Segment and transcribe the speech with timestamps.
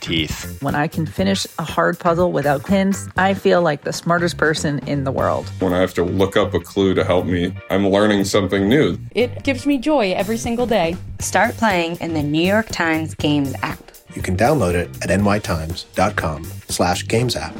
[0.00, 0.60] teeth.
[0.62, 4.78] When I can finish a hard puzzle without pins, I feel like the smartest person
[4.80, 5.48] in the world.
[5.60, 8.98] When I have to look up a clue to help me, I'm learning something new.
[9.14, 10.96] It gives me joy every single day.
[11.20, 13.78] Start playing in the New York Times Games app.
[14.14, 17.54] You can download it at nytimes.com slash games app.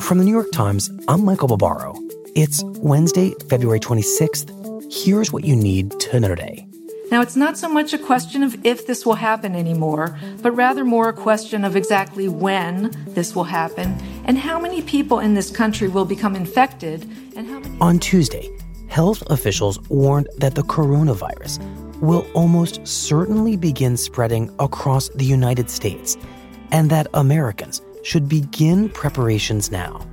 [0.00, 1.94] From the New York Times, I'm Michael Barbaro.
[2.34, 4.54] It's Wednesday, February 26th.
[4.92, 6.67] Here's what you need to know today.
[7.10, 10.84] Now, it's not so much a question of if this will happen anymore, but rather
[10.84, 15.50] more a question of exactly when this will happen and how many people in this
[15.50, 17.78] country will become infected and how many.
[17.80, 18.50] On Tuesday,
[18.88, 21.62] health officials warned that the coronavirus
[22.00, 26.18] will almost certainly begin spreading across the United States
[26.72, 30.06] and that Americans should begin preparations now.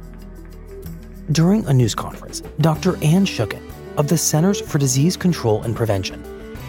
[1.34, 2.96] During a news conference, Dr.
[3.04, 3.62] Anne Schuchat
[3.98, 6.24] of the Centers for Disease Control and Prevention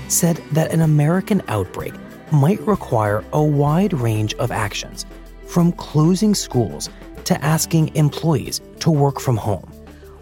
[0.09, 1.95] said that an American outbreak
[2.31, 5.07] might require a wide range of actions,
[5.47, 6.91] from closing schools
[7.25, 9.71] to asking employees to work from home.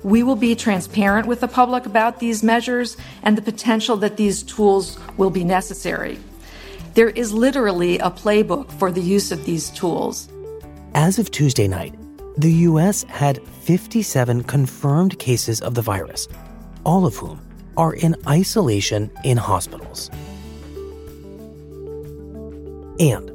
[0.03, 4.43] We will be transparent with the public about these measures and the potential that these
[4.43, 6.19] tools will be necessary.
[6.93, 10.29] There is literally a playbook for the use of these tools.
[10.95, 11.95] As of Tuesday night,
[12.37, 13.05] the U.S.
[13.05, 16.29] had 57 confirmed cases of the virus,
[16.85, 17.41] all of whom
[17.77, 20.11] are in isolation in hospitals.
[23.01, 23.31] And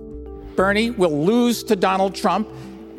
[0.55, 2.49] Bernie will lose to Donald Trump,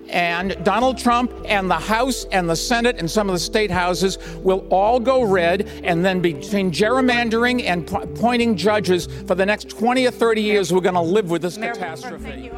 [0.08, 4.18] and Donald Trump and the House and the Senate and some of the state houses
[4.38, 9.68] will all go red, and then between gerrymandering and po- appointing judges for the next
[9.70, 12.50] 20 or 30 years, we're going to live with this catastrophe.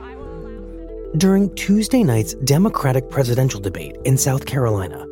[1.18, 5.06] During Tuesday night's Democratic presidential debate in South Carolina,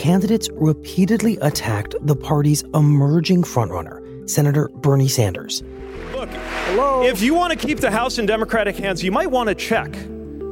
[0.00, 5.62] candidates repeatedly attacked the party's emerging frontrunner, Senator Bernie Sanders.
[6.14, 7.02] Look, Hello?
[7.02, 9.92] if you want to keep the House in Democratic hands, you might want to check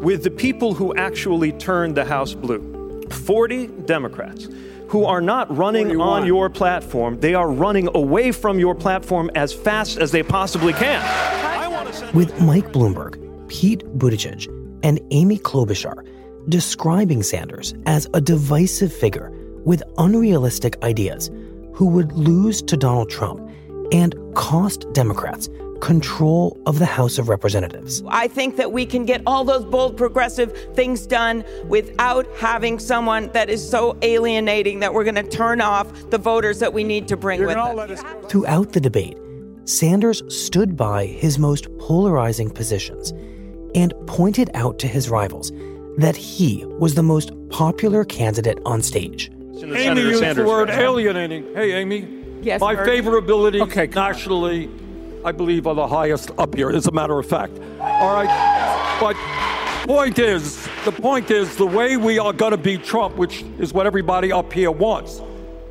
[0.02, 4.48] with the people who actually turned the House blue 40 Democrats
[4.88, 6.26] who are not running you on want?
[6.26, 7.18] your platform.
[7.20, 11.02] They are running away from your platform as fast as they possibly can.
[12.14, 13.16] With Mike Bloomberg,
[13.48, 14.46] Pete Buttigieg,
[14.82, 16.06] and Amy Klobuchar
[16.50, 19.30] describing Sanders as a divisive figure
[19.68, 21.30] with unrealistic ideas
[21.74, 23.38] who would lose to Donald Trump
[23.92, 25.50] and cost Democrats
[25.82, 28.02] control of the House of Representatives.
[28.08, 33.30] I think that we can get all those bold progressive things done without having someone
[33.34, 37.06] that is so alienating that we're going to turn off the voters that we need
[37.08, 38.02] to bring with us.
[38.30, 39.18] Throughout the debate,
[39.66, 43.12] Sanders stood by his most polarizing positions
[43.74, 45.52] and pointed out to his rivals
[45.98, 49.30] that he was the most popular candidate on stage.
[49.62, 51.54] Amy used the word alienating.
[51.54, 52.06] Hey, Amy.
[52.42, 53.00] Yes, My Bernie.
[53.00, 53.86] favorability okay.
[53.88, 54.70] nationally,
[55.24, 57.58] I believe, are the highest up here, as a matter of fact.
[57.80, 58.98] All right?
[59.00, 59.16] But
[59.86, 63.72] point is, the point is, the way we are going to beat Trump, which is
[63.72, 65.20] what everybody up here wants,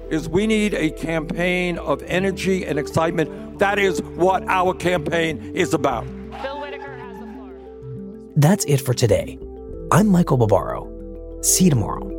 [0.09, 3.59] is we need a campaign of energy and excitement.
[3.59, 6.05] That is what our campaign is about.
[6.41, 7.53] Bill Whitaker has the floor.
[8.35, 9.39] That's it for today.
[9.91, 10.89] I'm Michael Barbaro.
[11.41, 12.16] See you tomorrow.